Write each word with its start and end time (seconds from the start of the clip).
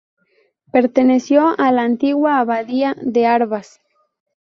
Perteneció 0.71 1.53
a 1.59 1.71
la 1.71 1.83
antigua 1.83 2.39
Abadía 2.39 2.95
de 3.03 3.27
Arbas. 3.27 3.79